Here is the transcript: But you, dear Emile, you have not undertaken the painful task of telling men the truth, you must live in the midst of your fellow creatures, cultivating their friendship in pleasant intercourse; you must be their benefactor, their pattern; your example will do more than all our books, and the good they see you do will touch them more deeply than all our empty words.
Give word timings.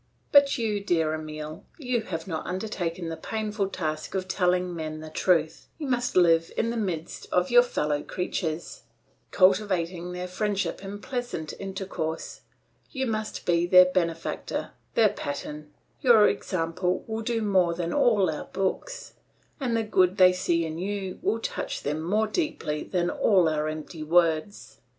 But 0.31 0.57
you, 0.57 0.83
dear 0.83 1.13
Emile, 1.13 1.63
you 1.77 2.01
have 2.01 2.25
not 2.27 2.47
undertaken 2.47 3.09
the 3.09 3.15
painful 3.15 3.69
task 3.69 4.15
of 4.15 4.27
telling 4.27 4.75
men 4.75 4.99
the 4.99 5.11
truth, 5.11 5.67
you 5.77 5.85
must 5.85 6.15
live 6.17 6.51
in 6.57 6.71
the 6.71 6.75
midst 6.75 7.27
of 7.31 7.51
your 7.51 7.61
fellow 7.61 8.01
creatures, 8.01 8.81
cultivating 9.29 10.11
their 10.11 10.27
friendship 10.27 10.83
in 10.83 11.01
pleasant 11.01 11.53
intercourse; 11.59 12.41
you 12.89 13.05
must 13.05 13.45
be 13.45 13.67
their 13.67 13.85
benefactor, 13.85 14.71
their 14.95 15.09
pattern; 15.09 15.71
your 16.01 16.27
example 16.27 17.03
will 17.05 17.21
do 17.21 17.43
more 17.43 17.75
than 17.75 17.93
all 17.93 18.27
our 18.27 18.45
books, 18.45 19.13
and 19.59 19.77
the 19.77 19.83
good 19.83 20.17
they 20.17 20.33
see 20.33 20.65
you 20.65 21.11
do 21.13 21.19
will 21.21 21.37
touch 21.37 21.83
them 21.83 22.01
more 22.01 22.25
deeply 22.25 22.83
than 22.83 23.11
all 23.11 23.47
our 23.47 23.67
empty 23.69 24.01
words. 24.01 24.79